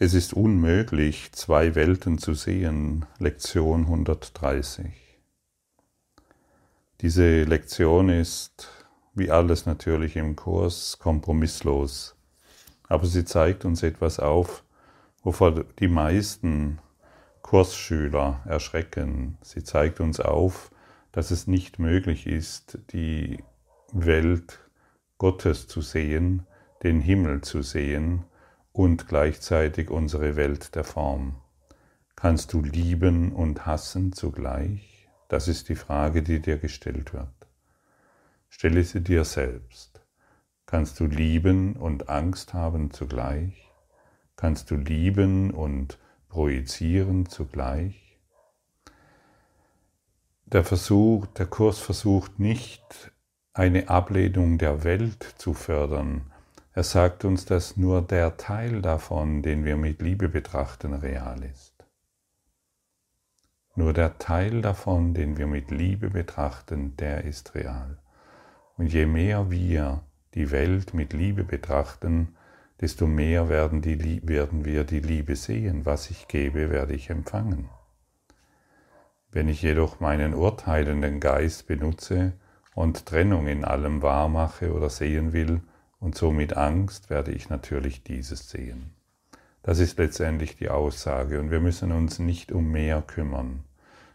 Es 0.00 0.14
ist 0.14 0.32
unmöglich, 0.32 1.32
zwei 1.32 1.74
Welten 1.74 2.18
zu 2.18 2.32
sehen. 2.34 3.04
Lektion 3.18 3.80
130. 3.86 4.92
Diese 7.00 7.42
Lektion 7.42 8.08
ist, 8.08 8.68
wie 9.14 9.32
alles 9.32 9.66
natürlich 9.66 10.14
im 10.14 10.36
Kurs, 10.36 11.00
kompromisslos. 11.00 12.14
Aber 12.86 13.06
sie 13.06 13.24
zeigt 13.24 13.64
uns 13.64 13.82
etwas 13.82 14.20
auf, 14.20 14.62
wovor 15.24 15.64
die 15.64 15.88
meisten 15.88 16.78
Kursschüler 17.42 18.40
erschrecken. 18.44 19.36
Sie 19.42 19.64
zeigt 19.64 19.98
uns 19.98 20.20
auf, 20.20 20.70
dass 21.10 21.32
es 21.32 21.48
nicht 21.48 21.80
möglich 21.80 22.28
ist, 22.28 22.78
die 22.92 23.42
Welt 23.90 24.60
Gottes 25.18 25.66
zu 25.66 25.80
sehen, 25.80 26.46
den 26.84 27.00
Himmel 27.00 27.40
zu 27.40 27.62
sehen, 27.62 28.22
und 28.78 29.08
gleichzeitig 29.08 29.90
unsere 29.90 30.36
Welt 30.36 30.76
der 30.76 30.84
Form. 30.84 31.34
Kannst 32.14 32.52
du 32.52 32.62
lieben 32.62 33.32
und 33.32 33.66
hassen 33.66 34.12
zugleich? 34.12 35.08
Das 35.26 35.48
ist 35.48 35.68
die 35.68 35.74
Frage, 35.74 36.22
die 36.22 36.38
dir 36.38 36.58
gestellt 36.58 37.12
wird. 37.12 37.48
Stelle 38.48 38.84
sie 38.84 39.00
dir 39.00 39.24
selbst. 39.24 40.00
Kannst 40.64 41.00
du 41.00 41.06
lieben 41.06 41.74
und 41.74 42.08
Angst 42.08 42.54
haben 42.54 42.92
zugleich? 42.92 43.68
Kannst 44.36 44.70
du 44.70 44.76
lieben 44.76 45.50
und 45.50 45.98
projizieren 46.28 47.26
zugleich? 47.26 48.16
Der 50.46 50.62
Versuch, 50.62 51.26
der 51.26 51.46
Kurs 51.46 51.80
versucht 51.80 52.38
nicht, 52.38 53.10
eine 53.52 53.88
Ablehnung 53.88 54.56
der 54.56 54.84
Welt 54.84 55.34
zu 55.36 55.52
fördern, 55.52 56.30
er 56.78 56.84
sagt 56.84 57.24
uns, 57.24 57.44
dass 57.44 57.76
nur 57.76 58.02
der 58.02 58.36
Teil 58.36 58.82
davon, 58.82 59.42
den 59.42 59.64
wir 59.64 59.76
mit 59.76 60.00
Liebe 60.00 60.28
betrachten, 60.28 60.94
real 60.94 61.42
ist. 61.42 61.74
Nur 63.74 63.92
der 63.92 64.18
Teil 64.18 64.62
davon, 64.62 65.12
den 65.12 65.36
wir 65.38 65.48
mit 65.48 65.72
Liebe 65.72 66.08
betrachten, 66.08 66.96
der 66.96 67.24
ist 67.24 67.56
real. 67.56 67.98
Und 68.76 68.92
je 68.92 69.06
mehr 69.06 69.50
wir 69.50 70.02
die 70.34 70.52
Welt 70.52 70.94
mit 70.94 71.12
Liebe 71.12 71.42
betrachten, 71.42 72.36
desto 72.80 73.08
mehr 73.08 73.48
werden, 73.48 73.82
die, 73.82 74.20
werden 74.28 74.64
wir 74.64 74.84
die 74.84 75.00
Liebe 75.00 75.34
sehen. 75.34 75.84
Was 75.84 76.10
ich 76.10 76.28
gebe, 76.28 76.70
werde 76.70 76.94
ich 76.94 77.10
empfangen. 77.10 77.68
Wenn 79.32 79.48
ich 79.48 79.62
jedoch 79.62 79.98
meinen 79.98 80.32
urteilenden 80.32 81.18
Geist 81.18 81.66
benutze 81.66 82.34
und 82.76 83.04
Trennung 83.04 83.48
in 83.48 83.64
allem 83.64 84.00
wahrmache 84.00 84.72
oder 84.72 84.90
sehen 84.90 85.32
will, 85.32 85.60
und 86.00 86.14
somit 86.14 86.56
Angst 86.56 87.10
werde 87.10 87.32
ich 87.32 87.48
natürlich 87.48 88.02
dieses 88.02 88.48
sehen. 88.48 88.92
Das 89.62 89.80
ist 89.80 89.98
letztendlich 89.98 90.56
die 90.56 90.70
Aussage 90.70 91.40
und 91.40 91.50
wir 91.50 91.60
müssen 91.60 91.92
uns 91.92 92.18
nicht 92.18 92.52
um 92.52 92.70
mehr 92.70 93.02
kümmern. 93.02 93.64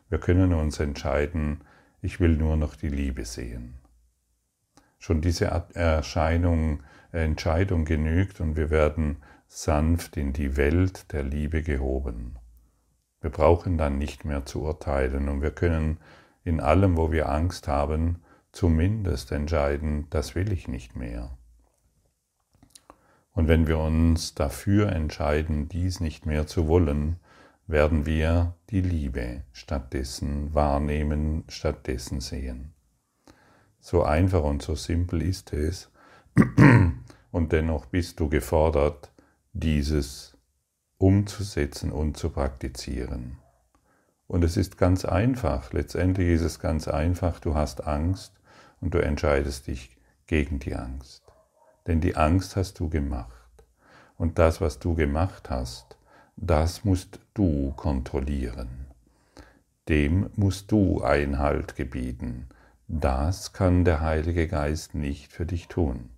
Wir 0.09 0.19
können 0.19 0.53
uns 0.53 0.79
entscheiden, 0.79 1.61
ich 2.01 2.19
will 2.19 2.37
nur 2.37 2.57
noch 2.57 2.75
die 2.75 2.89
Liebe 2.89 3.25
sehen. 3.25 3.75
Schon 4.99 5.21
diese 5.21 5.45
Erscheinung, 5.73 6.81
Entscheidung 7.11 7.85
genügt 7.85 8.39
und 8.41 8.55
wir 8.55 8.69
werden 8.69 9.17
sanft 9.47 10.17
in 10.17 10.33
die 10.33 10.57
Welt 10.57 11.11
der 11.11 11.23
Liebe 11.23 11.61
gehoben. 11.61 12.37
Wir 13.21 13.29
brauchen 13.29 13.77
dann 13.77 13.97
nicht 13.97 14.25
mehr 14.25 14.45
zu 14.45 14.63
urteilen 14.63 15.29
und 15.29 15.41
wir 15.41 15.51
können 15.51 15.99
in 16.43 16.59
allem, 16.59 16.97
wo 16.97 17.11
wir 17.11 17.29
Angst 17.29 17.67
haben, 17.67 18.23
zumindest 18.51 19.31
entscheiden, 19.31 20.07
das 20.09 20.35
will 20.35 20.51
ich 20.51 20.67
nicht 20.67 20.95
mehr. 20.95 21.37
Und 23.33 23.47
wenn 23.47 23.67
wir 23.67 23.79
uns 23.79 24.35
dafür 24.35 24.91
entscheiden, 24.91 25.67
dies 25.67 25.99
nicht 25.99 26.25
mehr 26.25 26.45
zu 26.47 26.67
wollen, 26.67 27.17
werden 27.65 28.05
wir 28.05 28.55
die 28.69 28.81
Liebe 28.81 29.43
stattdessen 29.51 30.53
wahrnehmen, 30.53 31.43
stattdessen 31.47 32.21
sehen. 32.21 32.73
So 33.79 34.03
einfach 34.03 34.43
und 34.43 34.61
so 34.61 34.75
simpel 34.75 35.21
ist 35.21 35.51
es, 35.53 35.89
und 37.31 37.51
dennoch 37.51 37.87
bist 37.87 38.19
du 38.19 38.29
gefordert, 38.29 39.11
dieses 39.53 40.37
umzusetzen 40.97 41.91
und 41.91 42.17
zu 42.17 42.29
praktizieren. 42.29 43.39
Und 44.27 44.43
es 44.43 44.57
ist 44.57 44.77
ganz 44.77 45.05
einfach, 45.05 45.73
letztendlich 45.73 46.29
ist 46.29 46.41
es 46.41 46.59
ganz 46.59 46.87
einfach, 46.87 47.39
du 47.39 47.55
hast 47.55 47.85
Angst 47.85 48.33
und 48.79 48.93
du 48.93 48.99
entscheidest 48.99 49.67
dich 49.67 49.97
gegen 50.27 50.59
die 50.59 50.75
Angst. 50.75 51.22
Denn 51.87 52.01
die 52.01 52.15
Angst 52.15 52.55
hast 52.55 52.79
du 52.79 52.89
gemacht. 52.89 53.31
Und 54.17 54.39
das, 54.39 54.61
was 54.61 54.79
du 54.79 54.95
gemacht 54.95 55.49
hast, 55.49 55.97
das 56.35 56.83
musst 56.83 57.19
du 57.33 57.73
kontrollieren. 57.75 58.87
Dem 59.89 60.29
musst 60.35 60.71
du 60.71 61.01
Einhalt 61.03 61.75
gebieten. 61.75 62.47
Das 62.87 63.53
kann 63.53 63.85
der 63.85 64.01
Heilige 64.01 64.47
Geist 64.47 64.95
nicht 64.95 65.31
für 65.31 65.45
dich 65.45 65.67
tun. 65.67 66.09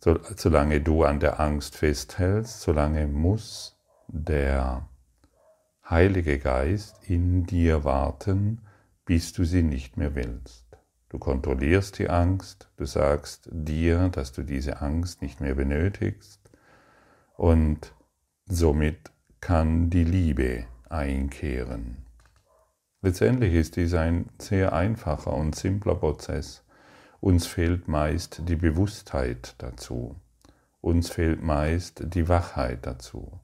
Solange 0.00 0.80
du 0.80 1.04
an 1.04 1.20
der 1.20 1.38
Angst 1.38 1.76
festhältst, 1.76 2.60
solange 2.60 3.06
muss 3.06 3.76
der 4.08 4.88
Heilige 5.88 6.38
Geist 6.38 7.08
in 7.08 7.46
dir 7.46 7.84
warten, 7.84 8.60
bis 9.04 9.32
du 9.32 9.44
sie 9.44 9.62
nicht 9.62 9.96
mehr 9.96 10.14
willst. 10.14 10.61
Du 11.12 11.18
kontrollierst 11.18 11.98
die 11.98 12.08
Angst, 12.08 12.70
du 12.78 12.86
sagst 12.86 13.46
dir, 13.52 14.08
dass 14.08 14.32
du 14.32 14.42
diese 14.42 14.80
Angst 14.80 15.20
nicht 15.20 15.42
mehr 15.42 15.54
benötigst 15.54 16.40
und 17.36 17.92
somit 18.46 19.10
kann 19.38 19.90
die 19.90 20.04
Liebe 20.04 20.64
einkehren. 20.88 21.98
Letztendlich 23.02 23.52
ist 23.52 23.76
dies 23.76 23.92
ein 23.92 24.30
sehr 24.38 24.72
einfacher 24.72 25.34
und 25.34 25.54
simpler 25.54 25.96
Prozess. 25.96 26.64
Uns 27.20 27.46
fehlt 27.46 27.88
meist 27.88 28.48
die 28.48 28.56
Bewusstheit 28.56 29.54
dazu. 29.58 30.16
Uns 30.80 31.10
fehlt 31.10 31.42
meist 31.42 32.04
die 32.14 32.26
Wachheit 32.30 32.86
dazu. 32.86 33.38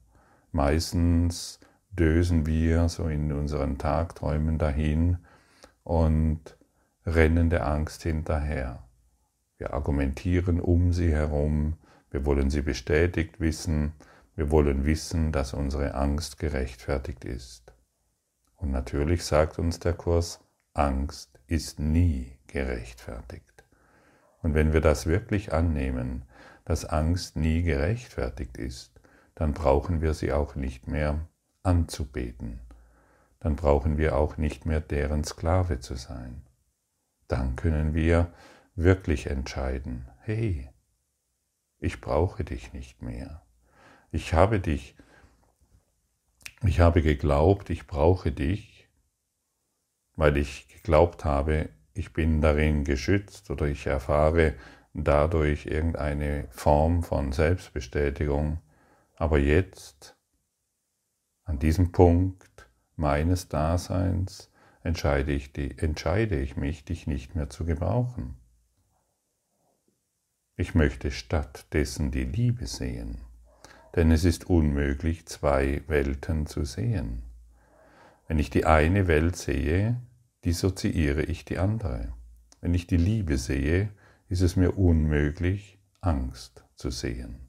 Meistens 0.51 1.59
dösen 1.91 2.47
wir 2.47 2.89
so 2.89 3.05
in 3.05 3.31
unseren 3.31 3.77
Tagträumen 3.77 4.57
dahin 4.57 5.19
und 5.83 6.57
rennen 7.15 7.49
der 7.49 7.67
Angst 7.67 8.03
hinterher. 8.03 8.83
Wir 9.57 9.73
argumentieren 9.73 10.59
um 10.59 10.93
sie 10.93 11.11
herum, 11.11 11.77
wir 12.11 12.25
wollen 12.25 12.49
sie 12.49 12.61
bestätigt 12.61 13.39
wissen, 13.39 13.93
wir 14.35 14.51
wollen 14.51 14.85
wissen, 14.85 15.31
dass 15.31 15.53
unsere 15.53 15.95
Angst 15.95 16.39
gerechtfertigt 16.39 17.25
ist. 17.25 17.73
Und 18.55 18.71
natürlich 18.71 19.23
sagt 19.25 19.59
uns 19.59 19.79
der 19.79 19.93
Kurs, 19.93 20.39
Angst 20.73 21.39
ist 21.47 21.79
nie 21.79 22.37
gerechtfertigt. 22.47 23.65
Und 24.41 24.53
wenn 24.53 24.71
wir 24.71 24.81
das 24.81 25.05
wirklich 25.05 25.51
annehmen, 25.51 26.23
dass 26.63 26.85
Angst 26.85 27.35
nie 27.35 27.63
gerechtfertigt 27.63 28.57
ist, 28.57 28.93
dann 29.35 29.53
brauchen 29.53 30.01
wir 30.01 30.13
sie 30.13 30.31
auch 30.31 30.55
nicht 30.55 30.87
mehr 30.87 31.27
anzubeten. 31.63 32.59
Dann 33.39 33.55
brauchen 33.55 33.97
wir 33.97 34.15
auch 34.15 34.37
nicht 34.37 34.65
mehr 34.65 34.79
deren 34.79 35.23
Sklave 35.23 35.79
zu 35.79 35.95
sein 35.95 36.41
dann 37.29 37.55
können 37.55 37.93
wir 37.93 38.33
wirklich 38.75 39.27
entscheiden, 39.27 40.09
hey, 40.21 40.69
ich 41.77 42.01
brauche 42.01 42.43
dich 42.43 42.73
nicht 42.73 43.01
mehr. 43.01 43.41
Ich 44.11 44.33
habe 44.33 44.59
dich, 44.59 44.95
ich 46.63 46.79
habe 46.81 47.01
geglaubt, 47.01 47.69
ich 47.69 47.87
brauche 47.87 48.31
dich, 48.31 48.89
weil 50.15 50.35
ich 50.37 50.67
geglaubt 50.67 51.23
habe, 51.23 51.69
ich 51.93 52.13
bin 52.13 52.41
darin 52.41 52.83
geschützt 52.83 53.49
oder 53.51 53.67
ich 53.67 53.85
erfahre 53.85 54.55
dadurch 54.93 55.67
irgendeine 55.67 56.47
Form 56.49 57.03
von 57.03 57.31
Selbstbestätigung. 57.31 58.59
Aber 59.15 59.37
jetzt, 59.37 60.17
an 61.43 61.59
diesem 61.59 61.91
Punkt 61.91 62.69
meines 62.95 63.49
Daseins, 63.49 64.48
entscheide 64.89 65.31
ich, 65.31 65.53
die, 65.53 65.77
entscheide 65.77 66.39
ich 66.39 66.57
mich, 66.57 66.83
dich 66.83 67.05
nicht 67.05 67.35
mehr 67.35 67.47
zu 67.47 67.63
gebrauchen. 67.63 68.35
Ich 70.57 70.73
möchte 70.73 71.11
stattdessen 71.11 72.09
die 72.09 72.23
Liebe 72.23 72.65
sehen, 72.65 73.19
denn 73.95 74.09
es 74.09 74.23
ist 74.23 74.49
unmöglich, 74.49 75.27
zwei 75.27 75.83
Welten 75.87 76.47
zu 76.47 76.65
sehen. 76.65 77.21
Wenn 78.27 78.39
ich 78.39 78.49
die 78.49 78.65
eine 78.65 79.07
Welt 79.07 79.35
sehe, 79.35 80.01
dissoziiere 80.43 81.21
ich 81.21 81.45
die 81.45 81.59
andere. 81.59 82.11
Wenn 82.59 82.73
ich 82.73 82.87
die 82.87 82.97
Liebe 82.97 83.37
sehe, 83.37 83.91
ist 84.27 84.41
es 84.41 84.55
mir 84.55 84.75
unmöglich, 84.75 85.79
Angst 86.01 86.65
zu 86.75 86.89
sehen. 86.89 87.47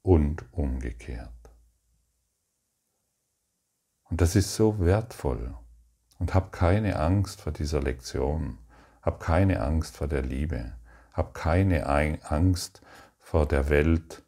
Und 0.00 0.50
umgekehrt. 0.52 1.52
Und 4.04 4.22
das 4.22 4.36
ist 4.36 4.54
so 4.54 4.80
wertvoll. 4.80 5.54
Und 6.18 6.34
hab 6.34 6.52
keine 6.52 6.98
Angst 6.98 7.40
vor 7.40 7.52
dieser 7.52 7.80
Lektion. 7.80 8.58
Hab 9.02 9.20
keine 9.20 9.60
Angst 9.60 9.96
vor 9.96 10.08
der 10.08 10.22
Liebe. 10.22 10.72
Hab 11.12 11.34
keine 11.34 11.86
Angst 11.86 12.82
vor 13.18 13.46
der 13.46 13.68
Welt, 13.68 14.22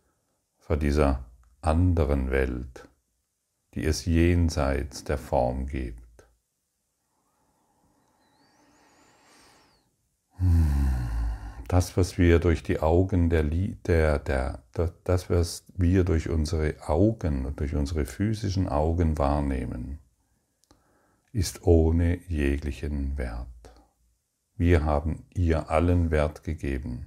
vor 0.58 0.76
dieser 0.76 1.24
anderen 1.62 2.30
Welt, 2.30 2.88
die 3.74 3.84
es 3.84 4.04
jenseits 4.04 5.04
der 5.04 5.18
Form 5.18 5.66
gibt. 5.66 6.00
Das, 11.68 11.96
was 11.96 12.18
wir 12.18 12.40
durch 12.40 12.62
die 12.62 12.80
Augen 12.80 13.30
der, 13.30 13.44
der, 13.44 14.18
der, 14.18 14.62
das, 15.04 15.30
was 15.30 15.64
wir 15.76 16.04
durch 16.04 16.28
unsere 16.28 16.74
Augen 16.88 17.46
und 17.46 17.60
durch 17.60 17.74
unsere 17.74 18.06
physischen 18.06 18.68
Augen 18.68 19.18
wahrnehmen, 19.18 19.98
ist 21.32 21.62
ohne 21.64 22.16
jeglichen 22.26 23.16
Wert. 23.16 23.46
Wir 24.56 24.84
haben 24.84 25.24
ihr 25.32 25.70
allen 25.70 26.10
Wert 26.10 26.42
gegeben 26.42 27.06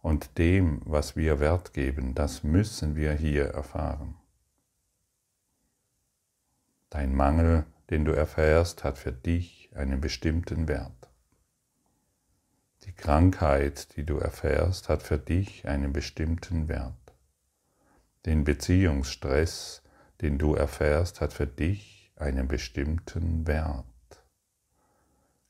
und 0.00 0.38
dem, 0.38 0.80
was 0.84 1.16
wir 1.16 1.38
Wert 1.38 1.74
geben, 1.74 2.14
das 2.14 2.42
müssen 2.42 2.96
wir 2.96 3.12
hier 3.12 3.44
erfahren. 3.46 4.16
Dein 6.90 7.14
Mangel, 7.14 7.66
den 7.90 8.04
du 8.04 8.12
erfährst, 8.12 8.84
hat 8.84 8.98
für 8.98 9.12
dich 9.12 9.70
einen 9.74 10.00
bestimmten 10.00 10.66
Wert. 10.66 11.10
Die 12.84 12.92
Krankheit, 12.92 13.96
die 13.96 14.04
du 14.04 14.16
erfährst, 14.18 14.88
hat 14.88 15.02
für 15.02 15.18
dich 15.18 15.68
einen 15.68 15.92
bestimmten 15.92 16.68
Wert. 16.68 16.94
Den 18.26 18.44
Beziehungsstress, 18.44 19.82
den 20.20 20.38
du 20.38 20.54
erfährst, 20.54 21.20
hat 21.20 21.32
für 21.32 21.46
dich 21.46 21.91
einen 22.16 22.48
bestimmten 22.48 23.46
Wert. 23.46 23.86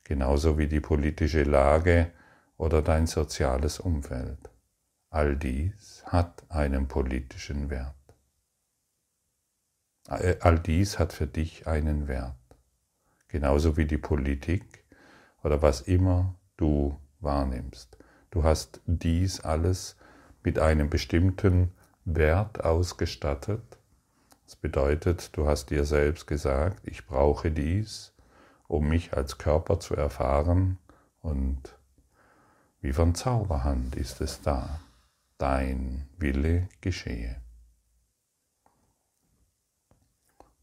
Genauso 0.03 0.57
wie 0.57 0.67
die 0.67 0.81
politische 0.81 1.43
Lage 1.43 2.11
oder 2.57 2.81
dein 2.81 3.07
soziales 3.07 3.79
Umfeld. 3.79 4.49
All 5.09 5.35
dies 5.35 6.03
hat 6.07 6.43
einen 6.49 6.87
politischen 6.87 7.69
Wert. 7.69 7.95
All 10.07 10.59
dies 10.59 10.99
hat 10.99 11.13
für 11.13 11.27
dich 11.27 11.67
einen 11.67 12.07
Wert. 12.07 12.35
Genauso 13.27 13.77
wie 13.77 13.85
die 13.85 13.97
Politik 13.97 14.83
oder 15.43 15.61
was 15.61 15.81
immer 15.81 16.35
du 16.57 16.99
wahrnimmst. 17.19 17.97
Du 18.31 18.43
hast 18.43 18.81
dies 18.85 19.39
alles 19.39 19.95
mit 20.43 20.59
einem 20.59 20.89
bestimmten 20.89 21.71
Wert 22.05 22.63
ausgestattet. 22.63 23.77
Das 24.53 24.61
bedeutet, 24.61 25.35
du 25.35 25.47
hast 25.47 25.71
dir 25.71 25.83
selbst 25.83 26.27
gesagt, 26.27 26.87
ich 26.87 27.07
brauche 27.07 27.49
dies, 27.49 28.13
um 28.67 28.87
mich 28.87 29.13
als 29.13 29.39
Körper 29.39 29.79
zu 29.79 29.95
erfahren 29.95 30.77
und 31.21 31.75
wie 32.79 32.93
von 32.93 33.15
Zauberhand 33.15 33.95
ist 33.95 34.21
es 34.21 34.43
da. 34.43 34.79
Dein 35.39 36.07
Wille 36.19 36.69
geschehe. 36.81 37.37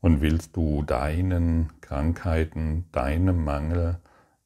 Und 0.01 0.21
willst 0.21 0.57
du 0.57 0.85
deinen 0.85 1.73
Krankheiten, 1.81 2.89
deinem 2.93 3.43
Mangel, 3.43 3.99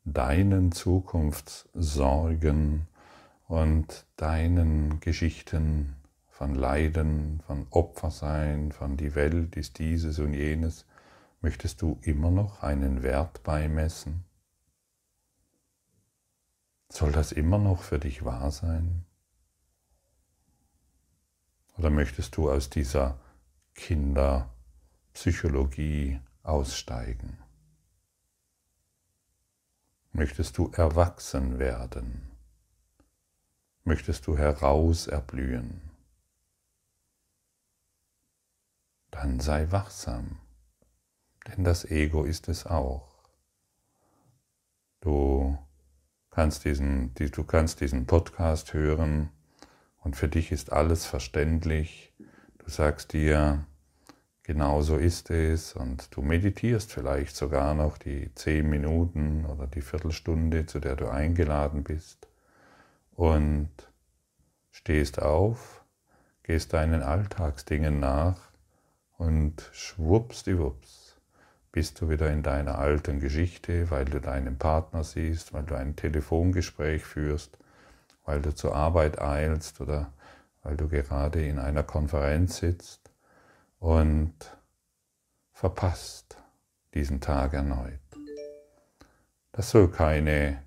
deinen 0.06 0.72
Zukunftssorgen 0.72 2.88
und 3.46 4.06
deinen 4.16 5.00
Geschichten 5.00 5.96
von 6.34 6.54
Leiden, 6.56 7.40
von 7.46 7.68
Opfersein, 7.70 8.72
von 8.72 8.96
die 8.96 9.14
Welt 9.14 9.54
ist 9.54 9.78
dieses 9.78 10.18
und 10.18 10.34
jenes, 10.34 10.84
möchtest 11.40 11.80
du 11.80 12.00
immer 12.02 12.32
noch 12.32 12.64
einen 12.64 13.04
Wert 13.04 13.44
beimessen? 13.44 14.24
Soll 16.88 17.12
das 17.12 17.30
immer 17.30 17.58
noch 17.58 17.82
für 17.82 18.00
dich 18.00 18.24
wahr 18.24 18.50
sein? 18.50 19.06
Oder 21.78 21.90
möchtest 21.90 22.36
du 22.36 22.50
aus 22.50 22.68
dieser 22.68 23.20
Kinderpsychologie 23.74 26.18
aussteigen? 26.42 27.38
Möchtest 30.10 30.58
du 30.58 30.72
erwachsen 30.72 31.60
werden? 31.60 32.28
Möchtest 33.84 34.26
du 34.26 34.36
heraus 34.36 35.06
Dann 39.14 39.38
sei 39.38 39.70
wachsam, 39.70 40.38
denn 41.46 41.62
das 41.62 41.84
Ego 41.84 42.24
ist 42.24 42.48
es 42.48 42.66
auch. 42.66 43.14
Du 45.00 45.56
kannst 46.30 46.64
diesen, 46.64 47.14
du 47.14 47.44
kannst 47.44 47.80
diesen 47.80 48.06
Podcast 48.06 48.74
hören 48.74 49.30
und 50.02 50.16
für 50.16 50.28
dich 50.28 50.50
ist 50.50 50.72
alles 50.72 51.06
verständlich. 51.06 52.12
Du 52.58 52.68
sagst 52.68 53.12
dir, 53.12 53.64
Genau 54.46 54.82
so 54.82 54.98
ist 54.98 55.30
es 55.30 55.72
und 55.72 56.14
du 56.14 56.20
meditierst 56.20 56.92
vielleicht 56.92 57.34
sogar 57.34 57.72
noch 57.72 57.96
die 57.96 58.30
zehn 58.34 58.68
Minuten 58.68 59.46
oder 59.46 59.66
die 59.66 59.80
Viertelstunde, 59.80 60.66
zu 60.66 60.80
der 60.80 60.96
du 60.96 61.08
eingeladen 61.08 61.82
bist 61.82 62.28
und 63.12 63.70
stehst 64.70 65.22
auf, 65.22 65.82
gehst 66.42 66.74
deinen 66.74 67.00
Alltagsdingen 67.00 68.00
nach 68.00 68.53
und 69.18 69.68
schwuppsdiwupps 69.72 71.16
bist 71.72 72.00
du 72.00 72.08
wieder 72.08 72.30
in 72.30 72.42
deiner 72.42 72.78
alten 72.78 73.18
Geschichte, 73.20 73.90
weil 73.90 74.04
du 74.04 74.20
deinen 74.20 74.58
Partner 74.58 75.02
siehst, 75.02 75.52
weil 75.52 75.64
du 75.64 75.74
ein 75.74 75.96
Telefongespräch 75.96 77.04
führst, 77.04 77.58
weil 78.24 78.40
du 78.40 78.54
zur 78.54 78.76
Arbeit 78.76 79.20
eilst 79.20 79.80
oder 79.80 80.12
weil 80.62 80.76
du 80.76 80.88
gerade 80.88 81.44
in 81.44 81.58
einer 81.58 81.82
Konferenz 81.82 82.58
sitzt 82.58 83.10
und 83.80 84.34
verpasst 85.52 86.36
diesen 86.94 87.20
Tag 87.20 87.54
erneut. 87.54 87.98
Das 89.52 89.70
soll 89.70 89.90
keine, 89.90 90.62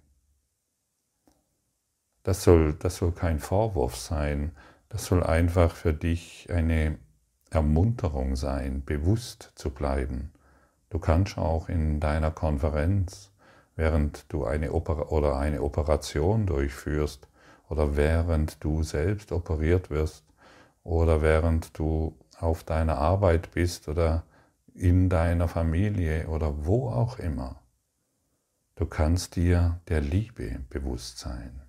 das 2.23 2.43
soll, 2.43 2.73
das 2.73 2.97
soll 2.97 3.11
kein 3.11 3.39
Vorwurf 3.39 3.95
sein, 3.95 4.51
das 4.89 5.05
soll 5.05 5.23
einfach 5.23 5.75
für 5.75 5.93
dich 5.93 6.49
eine 6.51 6.97
Ermunterung 7.49 8.35
sein, 8.35 8.83
bewusst 8.85 9.51
zu 9.55 9.69
bleiben. 9.69 10.31
Du 10.89 10.99
kannst 10.99 11.37
auch 11.37 11.69
in 11.69 11.99
deiner 11.99 12.31
Konferenz, 12.31 13.31
während 13.75 14.25
du 14.31 14.45
eine 14.45 14.71
Oper 14.71 15.11
oder 15.11 15.37
eine 15.37 15.61
Operation 15.61 16.45
durchführst 16.45 17.27
oder 17.69 17.95
während 17.95 18.63
du 18.63 18.83
selbst 18.83 19.31
operiert 19.31 19.89
wirst 19.89 20.23
oder 20.83 21.21
während 21.21 21.77
du 21.77 22.17
auf 22.39 22.63
deiner 22.63 22.97
Arbeit 22.97 23.51
bist 23.51 23.87
oder 23.87 24.23
in 24.73 25.09
deiner 25.09 25.47
Familie 25.47 26.27
oder 26.27 26.65
wo 26.65 26.89
auch 26.89 27.19
immer. 27.19 27.61
Du 28.75 28.85
kannst 28.85 29.35
dir 29.35 29.81
der 29.87 30.01
Liebe 30.01 30.59
bewusst 30.69 31.17
sein. 31.17 31.61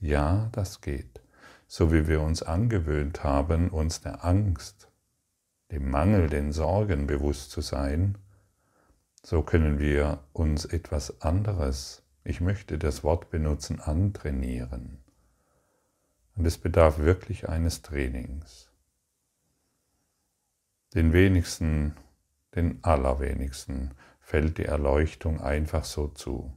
Ja, 0.00 0.48
das 0.52 0.80
geht. 0.80 1.20
So 1.70 1.92
wie 1.92 2.08
wir 2.08 2.22
uns 2.22 2.42
angewöhnt 2.42 3.22
haben, 3.22 3.68
uns 3.68 4.00
der 4.00 4.24
Angst, 4.24 4.88
dem 5.70 5.90
Mangel, 5.90 6.28
den 6.28 6.50
Sorgen 6.50 7.06
bewusst 7.06 7.50
zu 7.50 7.60
sein, 7.60 8.16
so 9.22 9.42
können 9.42 9.78
wir 9.78 10.24
uns 10.32 10.64
etwas 10.64 11.20
anderes, 11.20 12.02
ich 12.24 12.40
möchte 12.40 12.78
das 12.78 13.04
Wort 13.04 13.28
benutzen, 13.28 13.80
antrainieren. 13.80 14.98
Und 16.34 16.46
es 16.46 16.56
bedarf 16.56 17.00
wirklich 17.00 17.50
eines 17.50 17.82
Trainings. 17.82 18.70
Den 20.94 21.12
wenigsten, 21.12 21.96
den 22.54 22.82
allerwenigsten 22.82 23.90
fällt 24.20 24.56
die 24.56 24.64
Erleuchtung 24.64 25.42
einfach 25.42 25.84
so 25.84 26.08
zu. 26.08 26.56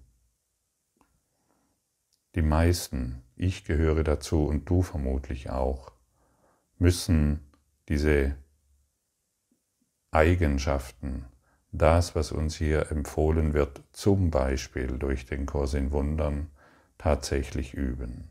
Die 2.36 2.42
meisten, 2.42 3.22
ich 3.36 3.66
gehöre 3.66 4.04
dazu 4.04 4.46
und 4.46 4.70
du 4.70 4.82
vermutlich 4.82 5.50
auch, 5.50 5.92
müssen 6.78 7.42
diese 7.90 8.36
Eigenschaften, 10.12 11.26
das, 11.72 12.16
was 12.16 12.32
uns 12.32 12.56
hier 12.56 12.92
empfohlen 12.92 13.54
wird, 13.54 13.82
zum 13.92 14.30
Beispiel 14.30 14.98
durch 14.98 15.26
den 15.26 15.46
Kurs 15.46 15.74
in 15.74 15.92
Wundern, 15.92 16.50
tatsächlich 16.98 17.74
üben. 17.74 18.30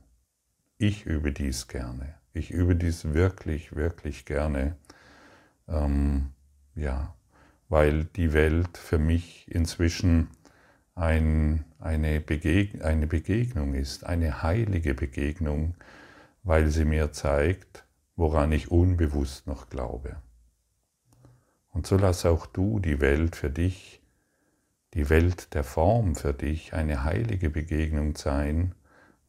Ich 0.76 1.07
übe 1.07 1.33
dies 1.33 1.69
gerne. 1.69 2.14
Ich 2.33 2.50
übe 2.50 2.76
dies 2.76 3.12
wirklich, 3.12 3.75
wirklich 3.75 4.25
gerne 4.25 4.76
ähm, 5.71 6.33
ja, 6.75 7.14
weil 7.69 8.04
die 8.04 8.33
Welt 8.33 8.76
für 8.76 8.99
mich 8.99 9.47
inzwischen 9.50 10.28
ein, 10.95 11.64
eine, 11.80 12.20
Begeg 12.20 12.84
eine 12.84 13.06
Begegnung 13.06 13.75
ist, 13.75 14.04
eine 14.04 14.42
heilige 14.42 14.94
Begegnung, 14.94 15.75
weil 16.42 16.68
sie 16.68 16.84
mir 16.84 17.12
zeigt, 17.12 17.84
woran 18.16 18.52
ich 18.52 18.70
unbewusst 18.70 19.46
noch 19.46 19.68
glaube. 19.70 20.16
Und 21.72 21.87
so 21.87 21.96
lass 21.96 22.26
auch 22.26 22.46
du 22.46 22.80
die 22.80 23.00
Welt 23.00 23.37
für 23.37 23.50
dich, 23.50 24.02
die 24.94 25.08
Welt 25.08 25.54
der 25.54 25.64
Form 25.64 26.14
für 26.14 26.34
dich 26.34 26.75
eine 26.75 27.04
heilige 27.04 27.49
Begegnung 27.49 28.16
sein, 28.16 28.75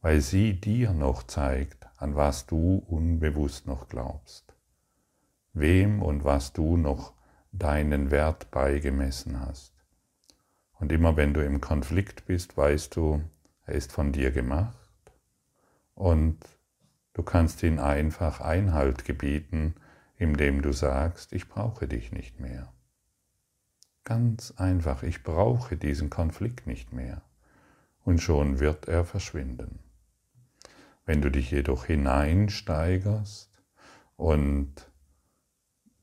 weil 0.00 0.20
sie 0.20 0.60
dir 0.60 0.92
noch 0.92 1.22
zeigt, 1.22 1.86
an 1.96 2.16
was 2.16 2.46
du 2.46 2.82
unbewusst 2.88 3.66
noch 3.66 3.88
glaubst, 3.88 4.54
wem 5.52 6.02
und 6.02 6.24
was 6.24 6.52
du 6.52 6.76
noch 6.76 7.12
deinen 7.52 8.10
Wert 8.10 8.50
beigemessen 8.50 9.40
hast. 9.40 9.71
Und 10.82 10.90
immer 10.90 11.16
wenn 11.16 11.32
du 11.32 11.44
im 11.44 11.60
Konflikt 11.60 12.26
bist, 12.26 12.56
weißt 12.56 12.96
du, 12.96 13.22
er 13.66 13.74
ist 13.74 13.92
von 13.92 14.10
dir 14.10 14.32
gemacht 14.32 14.76
und 15.94 16.40
du 17.12 17.22
kannst 17.22 17.62
ihn 17.62 17.78
einfach 17.78 18.40
Einhalt 18.40 19.04
gebieten, 19.04 19.76
indem 20.16 20.60
du 20.60 20.72
sagst, 20.72 21.32
ich 21.34 21.48
brauche 21.48 21.86
dich 21.86 22.10
nicht 22.10 22.40
mehr. 22.40 22.72
Ganz 24.02 24.54
einfach, 24.56 25.04
ich 25.04 25.22
brauche 25.22 25.76
diesen 25.76 26.10
Konflikt 26.10 26.66
nicht 26.66 26.92
mehr. 26.92 27.22
Und 28.04 28.20
schon 28.20 28.58
wird 28.58 28.88
er 28.88 29.04
verschwinden. 29.04 29.78
Wenn 31.06 31.22
du 31.22 31.30
dich 31.30 31.52
jedoch 31.52 31.84
hineinsteigerst 31.84 33.52
und 34.16 34.90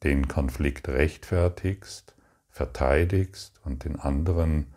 den 0.04 0.30
Konflikt 0.30 0.88
rechtfertigst, 0.88 2.16
verteidigst 2.60 3.54
und 3.64 3.86
den 3.86 3.98
anderen 3.98 4.68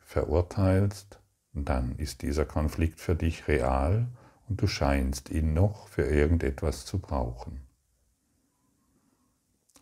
verurteilst, 0.00 1.20
dann 1.52 1.94
ist 1.96 2.22
dieser 2.22 2.44
Konflikt 2.44 2.98
für 2.98 3.14
dich 3.14 3.46
real 3.46 4.08
und 4.48 4.60
du 4.60 4.66
scheinst 4.66 5.30
ihn 5.30 5.54
noch 5.54 5.86
für 5.86 6.02
irgendetwas 6.02 6.86
zu 6.86 6.98
brauchen. 6.98 7.60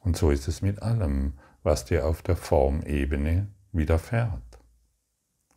Und 0.01 0.19
so 0.19 0.31
ist 0.31 0.47
es 0.47 0.61
mit 0.61 0.83
allem, 0.83 1.33
was 1.63 1.87
dir 1.87 2.07
auf 2.07 2.21
der 2.21 2.37
Formebene 2.37 3.49
widerfährt, 3.73 4.59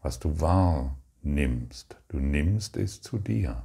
was 0.02 0.18
du 0.18 0.40
wahrnimmst. 0.40 1.98
Du 2.08 2.20
nimmst 2.20 2.78
es 2.78 3.02
zu 3.02 3.18
dir. 3.18 3.64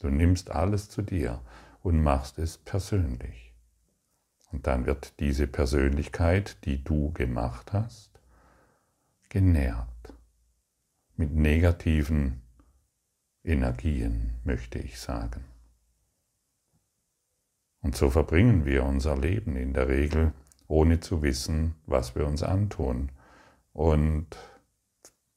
Du 0.00 0.08
nimmst 0.08 0.50
alles 0.50 0.90
zu 0.90 1.02
dir 1.02 1.40
und 1.84 2.02
machst 2.02 2.40
es 2.40 2.58
persönlich. 2.58 3.45
Und 4.56 4.66
dann 4.66 4.86
wird 4.86 5.20
diese 5.20 5.46
Persönlichkeit, 5.46 6.64
die 6.64 6.82
du 6.82 7.12
gemacht 7.12 7.74
hast, 7.74 8.10
genährt 9.28 9.86
mit 11.14 11.34
negativen 11.34 12.40
Energien, 13.44 14.30
möchte 14.44 14.78
ich 14.78 14.98
sagen. 14.98 15.44
Und 17.82 17.96
so 17.96 18.08
verbringen 18.08 18.64
wir 18.64 18.84
unser 18.84 19.14
Leben 19.14 19.56
in 19.56 19.74
der 19.74 19.88
Regel, 19.88 20.32
ohne 20.68 21.00
zu 21.00 21.20
wissen, 21.20 21.74
was 21.84 22.14
wir 22.14 22.26
uns 22.26 22.42
antun. 22.42 23.10
Und 23.74 24.38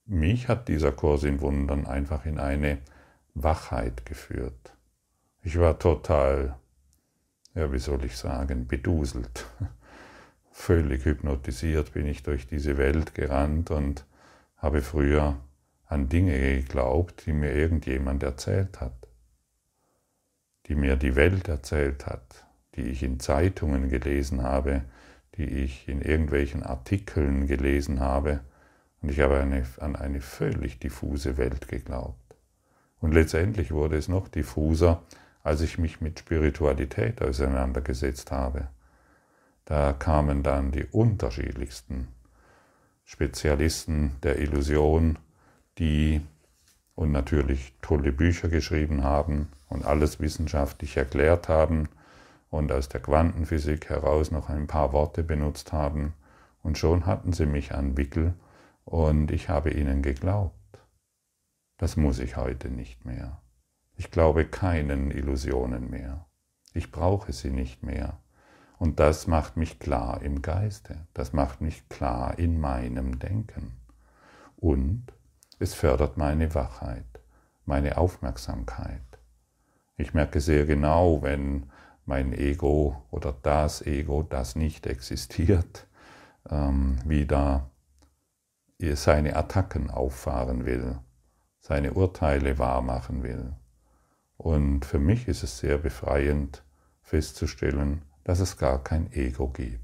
mich 0.05 0.47
hat 0.47 0.69
dieser 0.69 0.93
Kurs 0.93 1.23
in 1.23 1.41
Wundern 1.41 1.85
einfach 1.85 2.25
in 2.25 2.39
eine 2.39 2.77
Wachheit 3.33 4.05
geführt. 4.05 4.77
Ich 5.41 5.59
war 5.59 5.77
total, 5.77 6.57
ja, 7.55 7.71
wie 7.71 7.79
soll 7.79 8.03
ich 8.05 8.17
sagen, 8.17 8.67
beduselt. 8.67 9.45
Völlig 10.51 11.05
hypnotisiert 11.05 11.93
bin 11.93 12.05
ich 12.05 12.23
durch 12.23 12.47
diese 12.47 12.77
Welt 12.77 13.15
gerannt 13.15 13.71
und 13.71 14.05
habe 14.57 14.81
früher 14.81 15.37
an 15.85 16.09
Dinge 16.09 16.37
geglaubt, 16.37 17.25
die 17.25 17.33
mir 17.33 17.53
irgendjemand 17.53 18.23
erzählt 18.23 18.81
hat, 18.81 19.07
die 20.67 20.75
mir 20.75 20.95
die 20.95 21.15
Welt 21.15 21.47
erzählt 21.47 22.05
hat, 22.05 22.45
die 22.75 22.83
ich 22.83 23.03
in 23.03 23.19
Zeitungen 23.19 23.89
gelesen 23.89 24.43
habe, 24.43 24.83
die 25.35 25.45
ich 25.45 25.87
in 25.87 26.01
irgendwelchen 26.01 26.63
Artikeln 26.63 27.47
gelesen 27.47 27.99
habe, 27.99 28.41
und 29.01 29.09
ich 29.09 29.19
habe 29.21 29.39
eine, 29.39 29.65
an 29.79 29.95
eine 29.95 30.21
völlig 30.21 30.79
diffuse 30.79 31.37
Welt 31.37 31.67
geglaubt. 31.67 32.35
Und 32.99 33.13
letztendlich 33.13 33.71
wurde 33.71 33.95
es 33.95 34.09
noch 34.09 34.27
diffuser, 34.27 35.03
als 35.49 35.61
ich 35.61 35.79
mich 35.79 35.99
mit 35.99 36.19
Spiritualität 36.19 37.23
auseinandergesetzt 37.23 38.29
habe. 38.29 38.67
Da 39.65 39.93
kamen 39.93 40.43
dann 40.43 40.71
die 40.71 40.85
unterschiedlichsten 40.85 42.07
Spezialisten 43.03 44.15
der 44.21 44.37
Illusion, 44.37 45.17
die 45.79 46.21
und 46.93 47.11
natürlich 47.11 47.73
tolle 47.81 48.11
Bücher 48.11 48.47
geschrieben 48.47 49.03
haben 49.03 49.47
und 49.69 49.85
alles 49.85 50.19
wissenschaftlich 50.19 50.97
erklärt 50.97 51.49
haben 51.49 51.89
und 52.51 52.71
aus 52.71 52.87
der 52.87 53.01
Quantenphysik 53.01 53.89
heraus 53.89 54.29
noch 54.29 54.49
ein 54.49 54.67
paar 54.67 54.93
Worte 54.93 55.23
benutzt 55.23 55.73
haben. 55.73 56.13
Und 56.61 56.77
schon 56.77 57.07
hatten 57.07 57.33
sie 57.33 57.47
mich 57.47 57.73
an 57.73 57.97
Wickel 57.97 58.35
und 58.85 59.31
ich 59.31 59.49
habe 59.49 59.71
ihnen 59.71 60.03
geglaubt. 60.03 60.53
Das 61.77 61.97
muss 61.97 62.19
ich 62.19 62.35
heute 62.37 62.69
nicht 62.69 63.03
mehr. 63.03 63.41
Ich 63.99 64.11
glaube 64.11 64.45
keinen 64.45 65.11
Illusionen 65.11 65.89
mehr. 65.89 66.25
Ich 66.73 66.89
brauche 66.89 67.33
sie 67.33 67.51
nicht 67.51 67.83
mehr. 67.83 68.17
Und 68.77 69.01
das 69.01 69.27
macht 69.27 69.57
mich 69.57 69.77
klar 69.77 70.21
im 70.21 70.41
Geiste, 70.41 71.05
das 71.13 71.33
macht 71.33 71.59
mich 71.59 71.89
klar 71.89 72.39
in 72.39 72.61
meinem 72.61 73.19
Denken. 73.19 73.73
Und 74.55 75.03
es 75.59 75.73
fördert 75.73 76.15
meine 76.15 76.55
Wachheit, 76.55 77.19
meine 77.65 77.97
Aufmerksamkeit. 77.97 79.19
Ich 79.97 80.13
merke 80.13 80.39
sehr 80.39 80.65
genau, 80.65 81.21
wenn 81.21 81.69
mein 82.05 82.31
Ego 82.31 83.03
oder 83.11 83.35
das 83.43 83.81
Ego, 83.81 84.23
das 84.23 84.55
nicht 84.55 84.87
existiert, 84.87 85.87
ähm, 86.49 86.99
wieder 87.03 87.69
seine 88.79 89.35
Attacken 89.35 89.91
auffahren 89.91 90.65
will 90.65 90.97
seine 91.59 91.93
Urteile 91.93 92.57
wahrmachen 92.57 93.21
will. 93.23 93.53
Und 94.39 94.85
für 94.85 94.99
mich 94.99 95.27
ist 95.27 95.43
es 95.43 95.59
sehr 95.59 95.77
befreiend 95.77 96.63
festzustellen, 97.01 98.03
dass 98.23 98.39
es 98.39 98.55
gar 98.57 98.81
kein 98.81 99.11
Ego 99.11 99.49
gibt. 99.49 99.83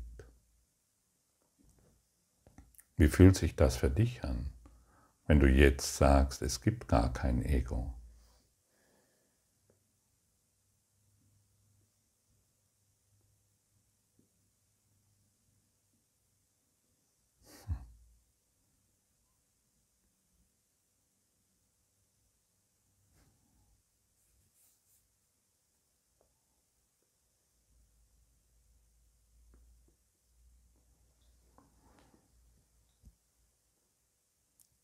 Wie 2.95 3.09
fühlt 3.09 3.35
sich 3.35 3.57
das 3.57 3.75
für 3.75 3.89
dich 3.89 4.23
an, 4.23 4.53
wenn 5.27 5.41
du 5.41 5.47
jetzt 5.47 5.97
sagst, 5.97 6.41
es 6.41 6.61
gibt 6.61 6.87
gar 6.87 7.11
kein 7.11 7.43
Ego? 7.43 7.93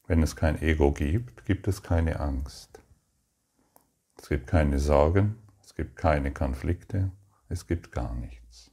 Wenn 0.08 0.24
es 0.24 0.36
kein 0.36 0.62
Ego 0.62 0.91
gibt, 0.91 1.46
gibt 1.46 1.67
es 1.67 1.84
keine 1.84 2.20
Angst. 2.20 2.81
Es 4.22 4.29
gibt 4.29 4.48
keine 4.48 4.79
Sorgen, 4.79 5.38
es 5.63 5.75
gibt 5.75 5.96
keine 5.96 6.31
Konflikte, 6.31 7.12
es 7.50 7.67
gibt 7.67 7.91
gar 7.91 8.13
nichts. 8.15 8.72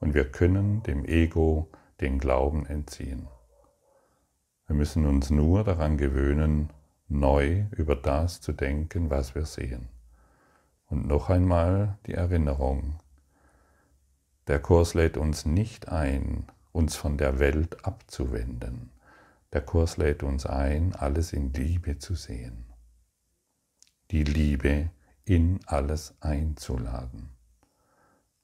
Und 0.00 0.14
wir 0.14 0.30
können 0.30 0.82
dem 0.82 1.04
Ego 1.04 1.70
den 2.00 2.18
Glauben 2.18 2.66
entziehen. 2.66 3.28
Wir 4.66 4.76
müssen 4.76 5.06
uns 5.06 5.30
nur 5.30 5.64
daran 5.64 5.98
gewöhnen, 5.98 6.70
neu 7.08 7.66
über 7.72 7.94
das 7.94 8.40
zu 8.40 8.52
denken, 8.52 9.10
was 9.10 9.34
wir 9.34 9.44
sehen. 9.44 9.88
Und 10.86 11.06
noch 11.06 11.30
einmal 11.30 11.98
die 12.06 12.14
Erinnerung. 12.14 12.98
Der 14.46 14.58
Kurs 14.58 14.94
lädt 14.94 15.16
uns 15.16 15.46
nicht 15.46 15.88
ein, 15.88 16.46
uns 16.72 16.96
von 16.96 17.16
der 17.16 17.38
Welt 17.38 17.84
abzuwenden. 17.84 18.90
Der 19.52 19.60
Kurs 19.60 19.98
lädt 19.98 20.22
uns 20.22 20.46
ein, 20.46 20.94
alles 20.94 21.32
in 21.32 21.52
Liebe 21.52 21.98
zu 21.98 22.14
sehen. 22.14 22.64
Die 24.10 24.24
Liebe 24.24 24.90
in 25.24 25.60
alles 25.66 26.14
einzuladen. 26.20 27.28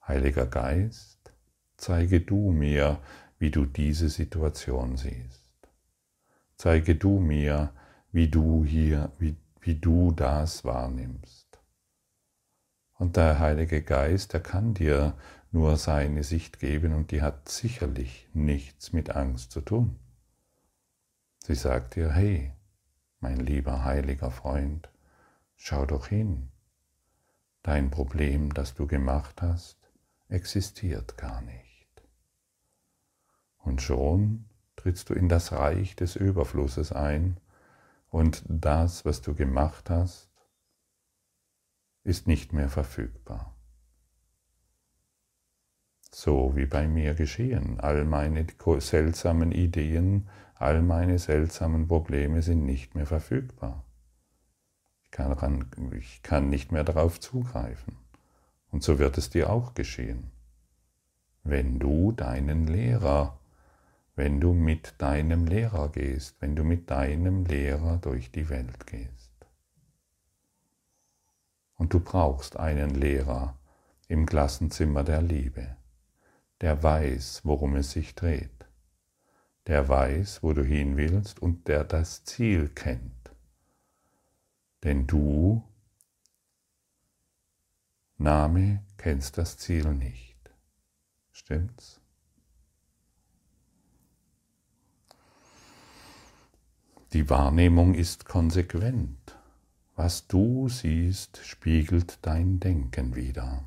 Heiliger 0.07 0.45
Geist, 0.45 1.33
zeige 1.77 2.21
du 2.21 2.51
mir, 2.51 2.99
wie 3.39 3.49
du 3.49 3.65
diese 3.65 4.09
Situation 4.09 4.97
siehst. 4.97 5.47
Zeige 6.55 6.95
du 6.95 7.19
mir, 7.19 7.73
wie 8.11 8.27
du 8.27 8.63
hier, 8.63 9.11
wie, 9.17 9.35
wie 9.61 9.75
du 9.75 10.11
das 10.11 10.63
wahrnimmst. 10.63 11.59
Und 12.97 13.15
der 13.17 13.39
Heilige 13.39 13.81
Geist, 13.81 14.33
der 14.33 14.41
kann 14.41 14.73
dir 14.73 15.15
nur 15.51 15.77
seine 15.77 16.23
Sicht 16.23 16.59
geben 16.59 16.93
und 16.93 17.11
die 17.11 17.21
hat 17.21 17.49
sicherlich 17.49 18.27
nichts 18.33 18.93
mit 18.93 19.11
Angst 19.11 19.51
zu 19.51 19.61
tun. 19.61 19.97
Sie 21.43 21.55
sagt 21.55 21.95
dir, 21.95 22.11
hey, 22.11 22.53
mein 23.19 23.37
lieber 23.37 23.83
heiliger 23.83 24.31
Freund, 24.31 24.89
schau 25.55 25.85
doch 25.85 26.07
hin. 26.07 26.49
Dein 27.63 27.91
Problem, 27.91 28.53
das 28.53 28.73
du 28.73 28.87
gemacht 28.87 29.41
hast, 29.41 29.77
existiert 30.29 31.17
gar 31.17 31.41
nicht. 31.41 32.03
Und 33.57 33.81
schon 33.81 34.45
trittst 34.75 35.09
du 35.09 35.13
in 35.13 35.27
das 35.27 35.51
Reich 35.51 35.95
des 35.95 36.15
Überflusses 36.15 36.91
ein 36.91 37.37
und 38.09 38.43
das, 38.47 39.05
was 39.05 39.21
du 39.21 39.35
gemacht 39.35 39.89
hast, 39.89 40.29
ist 42.03 42.27
nicht 42.27 42.53
mehr 42.53 42.69
verfügbar. 42.69 43.55
So 46.11 46.55
wie 46.55 46.65
bei 46.65 46.87
mir 46.87 47.13
geschehen. 47.13 47.79
All 47.79 48.03
meine 48.03 48.47
seltsamen 48.79 49.51
Ideen, 49.51 50.27
all 50.59 50.81
meine 50.81 51.17
seltsamen 51.19 51.87
Probleme 51.87 52.41
sind 52.41 52.65
nicht 52.65 52.93
mehr 52.93 53.05
verfügbar. 53.05 53.85
Ich 55.03 55.11
kann, 55.11 55.65
ich 55.97 56.21
kann 56.21 56.49
nicht 56.49 56.71
mehr 56.71 56.83
darauf 56.83 57.19
zugreifen. 57.19 57.97
Und 58.69 58.83
so 58.83 58.99
wird 58.99 59.17
es 59.17 59.29
dir 59.29 59.49
auch 59.49 59.73
geschehen. 59.73 60.31
Wenn 61.43 61.79
du 61.79 62.11
deinen 62.11 62.67
Lehrer, 62.67 63.39
wenn 64.15 64.41
du 64.41 64.53
mit 64.53 64.95
deinem 64.97 65.47
Lehrer 65.47 65.89
gehst, 65.89 66.35
wenn 66.41 66.57
du 66.57 66.65
mit 66.65 66.91
deinem 66.91 67.45
Lehrer 67.45 67.97
durch 67.97 68.29
die 68.31 68.49
Welt 68.49 68.85
gehst. 68.85 69.31
Und 71.75 71.93
du 71.93 72.01
brauchst 72.01 72.57
einen 72.59 72.89
Lehrer 72.89 73.57
im 74.09 74.25
Klassenzimmer 74.25 75.05
der 75.05 75.21
Liebe, 75.21 75.77
der 76.59 76.83
weiß, 76.83 77.41
worum 77.45 77.77
es 77.77 77.91
sich 77.91 78.13
dreht, 78.13 78.58
der 79.69 79.87
weiß, 79.87 80.41
wo 80.41 80.51
du 80.51 80.63
hin 80.63 80.97
willst 80.97 81.39
und 81.39 81.67
der 81.67 81.83
das 81.83 82.23
Ziel 82.23 82.69
kennt. 82.69 83.31
Denn 84.83 85.05
du, 85.05 85.63
Name, 88.17 88.83
kennst 88.97 89.37
das 89.37 89.57
Ziel 89.57 89.93
nicht. 89.93 90.35
Stimmt's? 91.31 92.01
Die 97.13 97.29
Wahrnehmung 97.29 97.93
ist 97.93 98.25
konsequent. 98.25 99.37
Was 99.95 100.25
du 100.25 100.67
siehst, 100.67 101.45
spiegelt 101.45 102.17
dein 102.23 102.59
Denken 102.59 103.15
wider. 103.15 103.63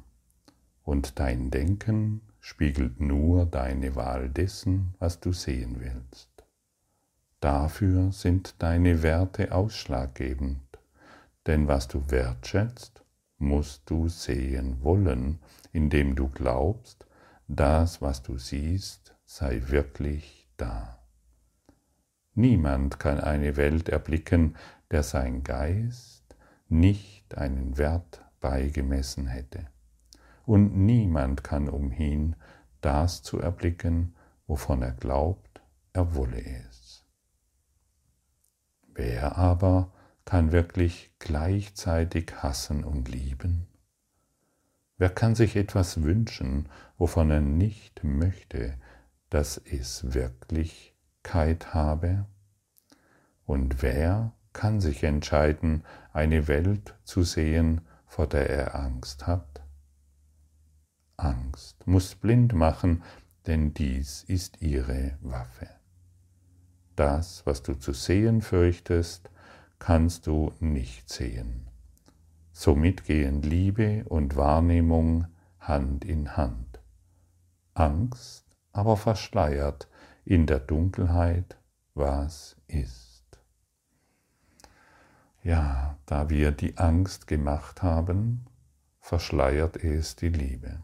Und 0.82 1.20
dein 1.20 1.52
Denken 1.52 2.22
spiegelt 2.42 3.00
nur 3.00 3.46
deine 3.46 3.94
Wahl 3.94 4.28
dessen, 4.28 4.94
was 4.98 5.20
du 5.20 5.32
sehen 5.32 5.76
willst. 5.78 6.28
Dafür 7.40 8.10
sind 8.12 8.56
deine 8.58 9.02
Werte 9.02 9.52
ausschlaggebend. 9.52 10.60
Denn 11.46 11.68
was 11.68 11.88
du 11.88 12.10
wertschätzt, 12.10 13.04
musst 13.38 13.88
du 13.88 14.08
sehen 14.08 14.82
wollen, 14.82 15.38
indem 15.72 16.14
du 16.14 16.28
glaubst, 16.28 17.06
das, 17.48 18.02
was 18.02 18.22
du 18.22 18.38
siehst, 18.38 19.14
sei 19.24 19.62
wirklich 19.66 20.48
da. 20.56 20.98
Niemand 22.34 22.98
kann 22.98 23.20
eine 23.20 23.56
Welt 23.56 23.88
erblicken, 23.88 24.56
der 24.90 25.04
sein 25.04 25.44
Geist 25.44 26.36
nicht 26.68 27.36
einen 27.36 27.78
Wert 27.78 28.24
beigemessen 28.40 29.26
hätte. 29.28 29.71
Und 30.52 30.76
niemand 30.76 31.42
kann 31.44 31.66
umhin, 31.70 32.36
das 32.82 33.22
zu 33.22 33.40
erblicken, 33.40 34.14
wovon 34.46 34.82
er 34.82 34.92
glaubt, 34.92 35.62
er 35.94 36.14
wolle 36.14 36.44
es. 36.68 37.06
Wer 38.88 39.38
aber 39.38 39.94
kann 40.26 40.52
wirklich 40.52 41.10
gleichzeitig 41.18 42.34
hassen 42.42 42.84
und 42.84 43.08
lieben? 43.08 43.66
Wer 44.98 45.08
kann 45.08 45.34
sich 45.34 45.56
etwas 45.56 46.02
wünschen, 46.02 46.68
wovon 46.98 47.30
er 47.30 47.40
nicht 47.40 48.04
möchte, 48.04 48.74
dass 49.30 49.56
es 49.56 50.12
Wirklichkeit 50.12 51.72
habe? 51.72 52.26
Und 53.46 53.80
wer 53.80 54.34
kann 54.52 54.82
sich 54.82 55.02
entscheiden, 55.02 55.82
eine 56.12 56.46
Welt 56.46 56.94
zu 57.04 57.22
sehen, 57.22 57.80
vor 58.04 58.26
der 58.26 58.50
er 58.50 58.74
Angst 58.74 59.26
hat? 59.26 59.61
Angst 61.16 61.86
muss 61.86 62.14
blind 62.14 62.52
machen, 62.52 63.02
denn 63.46 63.74
dies 63.74 64.24
ist 64.24 64.62
ihre 64.62 65.16
Waffe. 65.20 65.68
Das, 66.96 67.44
was 67.46 67.62
du 67.62 67.74
zu 67.74 67.92
sehen 67.92 68.42
fürchtest, 68.42 69.30
kannst 69.78 70.26
du 70.26 70.52
nicht 70.60 71.08
sehen. 71.08 71.68
Somit 72.52 73.04
gehen 73.04 73.42
Liebe 73.42 74.04
und 74.04 74.36
Wahrnehmung 74.36 75.26
Hand 75.58 76.04
in 76.04 76.36
Hand. 76.36 76.80
Angst 77.74 78.44
aber 78.72 78.96
verschleiert 78.96 79.88
in 80.24 80.46
der 80.46 80.60
Dunkelheit, 80.60 81.58
was 81.94 82.56
ist. 82.68 83.22
Ja, 85.42 85.98
da 86.06 86.30
wir 86.30 86.52
die 86.52 86.78
Angst 86.78 87.26
gemacht 87.26 87.82
haben, 87.82 88.46
verschleiert 89.00 89.76
es 89.76 90.14
die 90.14 90.28
Liebe. 90.28 90.82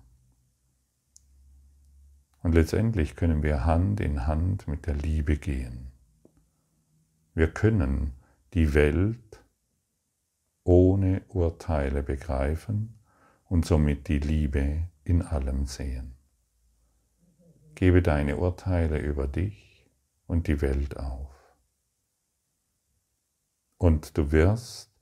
Und 2.43 2.55
letztendlich 2.55 3.17
können 3.17 3.43
wir 3.43 3.65
Hand 3.65 4.01
in 4.01 4.27
Hand 4.27 4.69
mit 4.69 4.87
der 4.87 4.95
Liebe 4.95 5.37
gehen. 5.37 5.89
Wir 7.35 7.49
können 7.49 8.13
die 8.55 8.75
Welt 8.75 9.45
ohne 10.65 11.23
Urteile 11.29 12.03
begreifen 12.03 12.99
und 13.45 13.65
somit 13.65 14.09
die 14.09 14.19
Liebe 14.19 14.89
in 15.05 15.23
allem 15.23 15.67
sehen. 15.67 16.15
Gebe 17.75 18.03
deine 18.03 18.37
Urteile 18.37 18.99
über 18.99 19.27
dich 19.27 19.89
und 20.27 20.47
die 20.47 20.61
Welt 20.61 20.97
auf. 20.99 21.35
Und 23.79 24.19
du 24.19 24.33
wirst 24.33 24.93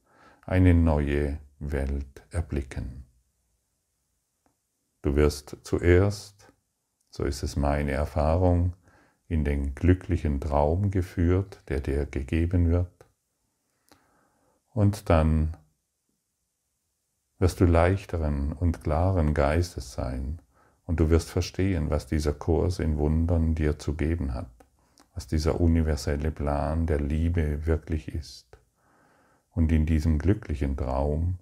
eine 0.42 0.75
neue 0.75 1.40
Welt 1.59 2.22
erblicken. 2.31 3.07
Du 5.03 5.16
wirst 5.16 5.57
zuerst, 5.62 6.36
so 7.16 7.24
ist 7.24 7.42
es 7.42 7.57
meine 7.57 7.92
Erfahrung, 7.92 8.74
in 9.26 9.42
den 9.42 9.74
glücklichen 9.74 10.38
Traum 10.38 10.90
geführt, 10.90 11.62
der 11.68 11.81
dir 11.81 12.05
gegeben 12.05 12.70
wird, 12.70 12.90
und 14.74 15.09
dann 15.09 15.57
wirst 17.38 17.61
du 17.61 17.64
leichteren 17.64 18.52
und 18.52 18.83
klaren 18.83 19.33
Geistes 19.33 19.94
sein 19.94 20.40
und 20.85 21.00
du 21.00 21.09
wirst 21.09 21.31
verstehen, 21.31 21.88
was 21.88 22.07
dieser 22.07 22.35
Kurs 22.35 22.79
in 22.79 22.98
Wundern 22.98 23.55
dir 23.55 23.79
zu 23.79 23.94
geben 23.94 24.35
hat, 24.35 24.50
was 25.14 25.26
dieser 25.26 25.59
universelle 25.59 26.31
Plan 26.31 26.87
der 26.87 27.00
Liebe 27.00 27.64
wirklich 27.64 28.14
ist. 28.14 28.46
Und 29.50 29.72
in 29.72 29.87
diesem 29.87 30.18
glücklichen 30.18 30.76
Traum 30.76 31.38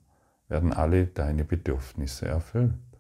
werden 0.47 0.73
alle 0.73 1.09
deine 1.09 1.45
Bedürfnisse 1.45 2.27
erfüllt. 2.27 2.94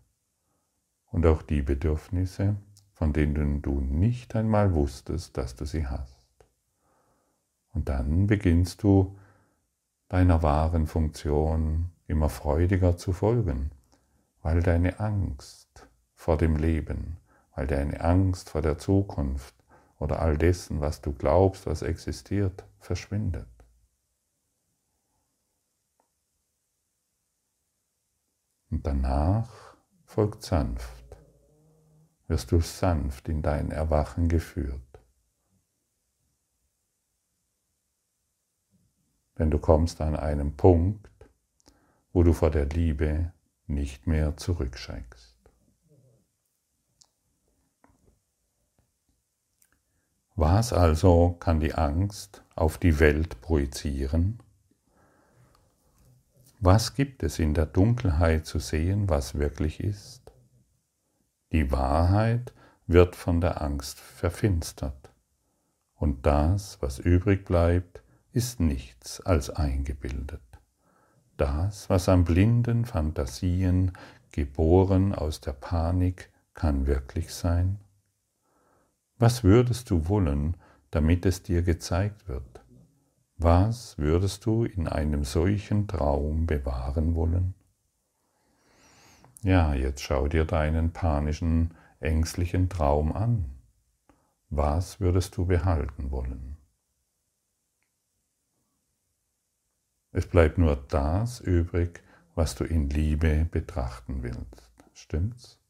Und 1.15 1.27
auch 1.27 1.43
die 1.43 1.63
Bedürfnisse, 1.63 2.57
von 2.93 3.13
denen 3.13 3.63
du 3.63 3.81
nicht 3.81 4.35
einmal 4.35 4.75
wusstest, 4.75 5.37
dass 5.37 5.55
du 5.55 5.65
sie 5.65 5.87
hast. 5.87 6.27
Und 7.73 7.89
dann 7.89 8.27
beginnst 8.27 8.83
du 8.83 9.17
deiner 10.09 10.43
wahren 10.43 10.89
Funktion 10.89 11.93
immer 12.09 12.29
freudiger 12.29 12.97
zu 12.97 13.13
folgen, 13.13 13.71
weil 14.43 14.61
deine 14.61 14.99
Angst 14.99 15.87
vor 16.17 16.37
dem 16.37 16.57
Leben, 16.57 17.19
weil 17.55 17.69
deine 17.69 18.01
Angst 18.01 18.51
vor 18.51 18.61
der 18.61 18.79
Zukunft 18.79 19.55
oder 20.01 20.21
all 20.21 20.37
dessen, 20.37 20.81
was 20.81 21.01
du 21.01 21.13
glaubst, 21.13 21.69
was 21.69 21.83
existiert, 21.83 22.65
verschwindet. 22.81 23.47
Und 28.69 28.85
danach 28.85 29.77
folgt 30.05 30.43
sanft, 30.43 31.04
wirst 32.29 32.53
du 32.53 32.61
sanft 32.61 33.29
in 33.29 33.43
dein 33.43 33.71
Erwachen 33.71 34.29
geführt. 34.29 34.81
denn 39.39 39.51
du 39.51 39.59
kommst 39.59 40.01
an 40.01 40.17
einen 40.17 40.57
Punkt, 40.57 41.11
wo 42.13 42.23
du 42.23 42.33
vor 42.33 42.51
der 42.51 42.67
Liebe 42.67 43.33
nicht 43.67 44.07
mehr 44.07 44.37
zurückschreckst. 44.37 45.35
Was 50.37 50.73
also 50.73 51.37
kann 51.39 51.61
die 51.61 51.75
Angst 51.75 52.43
auf 52.57 52.79
die 52.79 52.99
Welt 52.99 53.41
projizieren? 53.41 54.41
Was 56.61 56.95
gibt 56.95 57.23
es 57.23 57.39
in 57.39 57.55
der 57.55 57.67
Dunkelheit 57.67 58.47
zu 58.47 58.59
sehen, 58.59 59.09
was 59.09 59.37
wirklich 59.37 59.81
ist? 59.81 60.24
Die 61.55 61.71
Wahrheit 61.71 62.53
wird 62.89 63.15
von 63.15 63.41
der 63.41 63.63
Angst 63.63 64.01
verfinstert 64.01 65.13
und 65.95 66.27
das, 66.27 66.83
was 66.83 66.99
übrig 66.99 67.45
bleibt, 67.45 68.03
ist 68.33 68.59
nichts 68.59 69.21
als 69.21 69.51
eingebildet. 69.51 70.43
Das, 71.37 71.89
was 71.89 72.09
an 72.09 72.25
blinden 72.25 72.85
Fantasien, 72.85 73.93
geboren 74.33 75.15
aus 75.15 75.41
der 75.41 75.53
Panik, 75.53 76.33
kann 76.55 76.89
wirklich 76.89 77.33
sein? 77.33 77.79
Was 79.19 79.45
würdest 79.45 79.91
du 79.91 80.09
wollen, 80.09 80.57
damit 80.91 81.25
es 81.25 81.45
dir 81.45 81.63
gezeigt 81.63 82.27
wird? 82.27 82.65
Was 83.37 83.97
würdest 83.97 84.45
du 84.45 84.65
in 84.65 84.89
einem 84.89 85.23
solchen 85.23 85.87
Traum 85.87 86.47
bewahren 86.49 87.15
wollen? 87.15 87.55
Ja, 89.45 89.75
jetzt 89.75 90.01
schau 90.01 90.27
dir 90.27 90.47
deinen 90.47 90.95
panischen, 90.95 91.75
ängstlichen 92.01 92.71
Traum 92.71 93.13
an. 93.13 93.45
Was 94.49 95.01
würdest 95.01 95.37
du 95.37 95.45
behalten 95.45 96.11
wollen? 96.11 96.57
Es 100.13 100.27
bleibt 100.27 100.57
nur 100.57 100.77
das 100.77 101.41
übrig, 101.41 102.03
was 102.35 102.55
du 102.55 102.65
in 102.65 102.89
Liebe 102.89 103.45
betrachten 103.45 104.23
willst. 104.23 104.73
Stimmt's? 104.95 105.61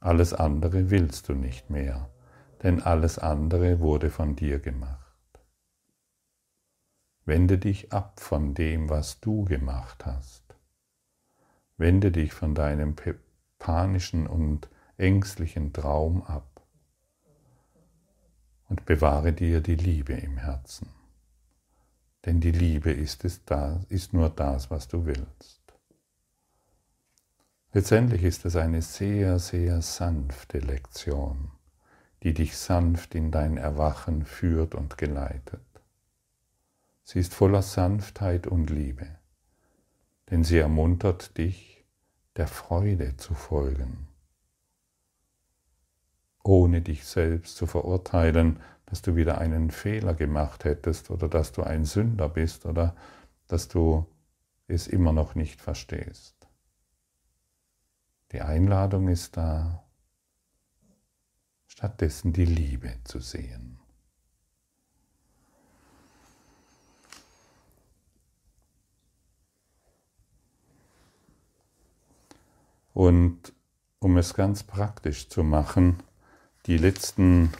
Alles 0.00 0.34
andere 0.34 0.90
willst 0.90 1.28
du 1.28 1.34
nicht 1.34 1.70
mehr, 1.70 2.10
denn 2.64 2.82
alles 2.82 3.20
andere 3.20 3.78
wurde 3.78 4.10
von 4.10 4.34
dir 4.34 4.58
gemacht. 4.58 5.14
Wende 7.24 7.58
dich 7.58 7.92
ab 7.92 8.18
von 8.18 8.54
dem, 8.54 8.90
was 8.90 9.20
du 9.20 9.44
gemacht 9.44 10.04
hast. 10.04 10.43
Wende 11.76 12.12
dich 12.12 12.32
von 12.32 12.54
deinem 12.54 12.94
panischen 13.58 14.26
und 14.26 14.68
ängstlichen 14.96 15.72
Traum 15.72 16.22
ab 16.22 16.62
und 18.68 18.86
bewahre 18.86 19.32
dir 19.32 19.60
die 19.60 19.74
Liebe 19.74 20.12
im 20.12 20.36
Herzen. 20.36 20.88
Denn 22.24 22.40
die 22.40 22.52
Liebe 22.52 22.90
ist, 22.92 23.24
es 23.24 23.44
da, 23.44 23.80
ist 23.88 24.12
nur 24.12 24.30
das, 24.30 24.70
was 24.70 24.88
du 24.88 25.04
willst. 25.04 25.60
Letztendlich 27.72 28.22
ist 28.22 28.44
es 28.44 28.54
eine 28.54 28.82
sehr, 28.82 29.40
sehr 29.40 29.82
sanfte 29.82 30.58
Lektion, 30.58 31.50
die 32.22 32.32
dich 32.32 32.56
sanft 32.56 33.14
in 33.16 33.32
dein 33.32 33.56
Erwachen 33.56 34.24
führt 34.24 34.76
und 34.76 34.96
geleitet. 34.96 35.60
Sie 37.02 37.18
ist 37.18 37.34
voller 37.34 37.62
Sanftheit 37.62 38.46
und 38.46 38.70
Liebe 38.70 39.18
denn 40.34 40.42
sie 40.42 40.58
ermuntert 40.58 41.38
dich, 41.38 41.86
der 42.34 42.48
Freude 42.48 43.16
zu 43.16 43.34
folgen, 43.34 44.08
ohne 46.42 46.82
dich 46.82 47.04
selbst 47.04 47.56
zu 47.56 47.68
verurteilen, 47.68 48.58
dass 48.86 49.00
du 49.00 49.14
wieder 49.14 49.38
einen 49.38 49.70
Fehler 49.70 50.12
gemacht 50.12 50.64
hättest 50.64 51.12
oder 51.12 51.28
dass 51.28 51.52
du 51.52 51.62
ein 51.62 51.84
Sünder 51.84 52.28
bist 52.28 52.66
oder 52.66 52.96
dass 53.46 53.68
du 53.68 54.08
es 54.66 54.88
immer 54.88 55.12
noch 55.12 55.36
nicht 55.36 55.60
verstehst. 55.60 56.48
Die 58.32 58.40
Einladung 58.40 59.06
ist 59.06 59.36
da, 59.36 59.84
stattdessen 61.68 62.32
die 62.32 62.46
Liebe 62.46 62.92
zu 63.04 63.20
sehen. 63.20 63.73
Und 72.94 73.52
um 73.98 74.16
es 74.16 74.34
ganz 74.34 74.62
praktisch 74.62 75.28
zu 75.28 75.42
machen, 75.42 75.96
die 76.66 76.78
letzten, 76.78 77.52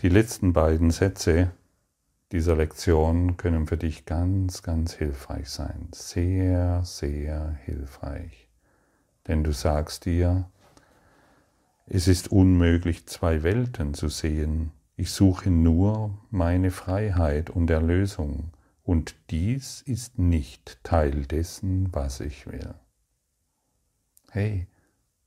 die 0.00 0.08
letzten 0.08 0.54
beiden 0.54 0.90
Sätze 0.90 1.52
dieser 2.32 2.56
Lektion 2.56 3.36
können 3.36 3.66
für 3.66 3.76
dich 3.76 4.06
ganz, 4.06 4.62
ganz 4.62 4.94
hilfreich 4.94 5.50
sein. 5.50 5.88
Sehr, 5.94 6.82
sehr 6.84 7.58
hilfreich. 7.64 8.48
Denn 9.26 9.44
du 9.44 9.52
sagst 9.52 10.06
dir, 10.06 10.50
es 11.86 12.08
ist 12.08 12.32
unmöglich, 12.32 13.06
zwei 13.06 13.42
Welten 13.42 13.92
zu 13.92 14.08
sehen. 14.08 14.72
Ich 14.96 15.10
suche 15.10 15.50
nur 15.50 16.18
meine 16.30 16.70
Freiheit 16.70 17.50
und 17.50 17.70
Erlösung. 17.70 18.52
Und 18.84 19.16
dies 19.30 19.82
ist 19.82 20.18
nicht 20.18 20.82
Teil 20.82 21.26
dessen, 21.26 21.88
was 21.92 22.20
ich 22.20 22.46
will 22.46 22.74
hey, 24.30 24.66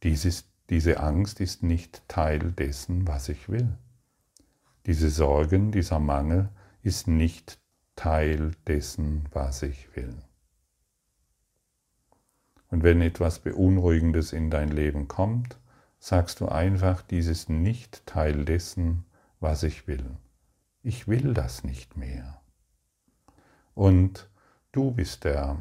dieses, 0.03 0.45
diese 0.69 0.99
Angst 0.99 1.39
ist 1.39 1.63
nicht 1.63 2.03
Teil 2.07 2.51
dessen, 2.51 3.07
was 3.07 3.29
ich 3.29 3.49
will. 3.49 3.77
Diese 4.85 5.09
Sorgen, 5.09 5.71
dieser 5.71 5.99
Mangel 5.99 6.49
ist 6.81 7.07
nicht 7.07 7.59
Teil 7.95 8.51
dessen, 8.65 9.27
was 9.31 9.61
ich 9.63 9.95
will. 9.95 10.15
Und 12.69 12.83
wenn 12.83 13.01
etwas 13.01 13.39
Beunruhigendes 13.39 14.33
in 14.33 14.49
dein 14.49 14.69
Leben 14.69 15.07
kommt, 15.07 15.59
sagst 15.99 16.39
du 16.39 16.47
einfach, 16.47 17.01
dies 17.01 17.27
ist 17.27 17.49
nicht 17.49 18.05
Teil 18.05 18.45
dessen, 18.45 19.05
was 19.39 19.63
ich 19.63 19.87
will. 19.87 20.17
Ich 20.81 21.07
will 21.07 21.33
das 21.33 21.63
nicht 21.63 21.97
mehr. 21.97 22.41
Und 23.75 24.29
du 24.71 24.91
bist 24.91 25.25
der, 25.25 25.57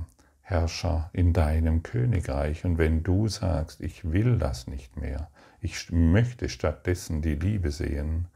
Herrscher 0.51 1.11
in 1.13 1.33
deinem 1.33 1.85
Königreich. 1.85 2.65
Und 2.65 2.77
wenn 2.77 3.05
du 3.05 3.29
sagst, 3.29 3.81
ich 3.81 4.11
will 4.11 4.37
das 4.37 4.67
nicht 4.67 4.97
mehr, 4.97 5.31
ich 5.61 5.93
möchte 5.93 6.49
stattdessen 6.49 7.23
die 7.23 7.37
Liebe 7.37 7.71
sehen, 7.71 8.27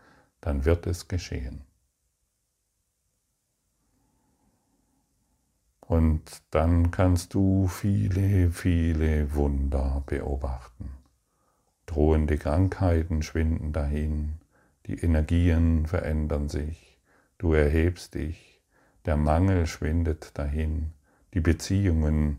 dann 0.40 0.64
wird 0.64 0.87
es 0.87 1.09
geschehen. 1.09 1.62
Und 5.81 6.22
dann 6.50 6.92
kannst 6.92 7.35
du 7.35 7.66
viele, 7.66 8.50
viele 8.50 9.35
Wunder 9.35 10.03
beobachten. 10.07 10.90
Drohende 11.87 12.38
Krankheiten 12.38 13.22
schwinden 13.22 13.72
dahin, 13.72 14.35
die 14.87 14.98
Energien 15.00 15.87
verändern 15.87 16.48
sich, 16.48 16.98
du 17.38 17.53
erhebst 17.53 18.14
dich, 18.14 18.62
der 19.05 19.16
Mangel 19.16 19.66
schwindet 19.66 20.38
dahin, 20.38 20.92
die 21.34 21.40
Beziehungen 21.40 22.38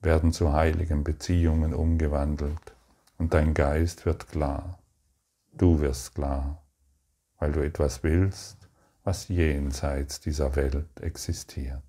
werden 0.00 0.32
zu 0.32 0.52
heiligen 0.52 1.04
Beziehungen 1.04 1.72
umgewandelt 1.72 2.74
und 3.18 3.34
dein 3.34 3.54
Geist 3.54 4.04
wird 4.04 4.28
klar. 4.28 4.80
Du 5.52 5.80
wirst 5.80 6.16
klar, 6.16 6.62
weil 7.38 7.52
du 7.52 7.64
etwas 7.64 8.02
willst, 8.02 8.68
was 9.04 9.28
jenseits 9.28 10.20
dieser 10.20 10.56
Welt 10.56 11.00
existiert. 11.00 11.82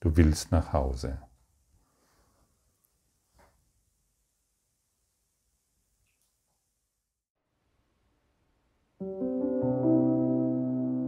Du 0.00 0.16
willst 0.16 0.52
nach 0.52 0.72
Hause. 0.72 1.18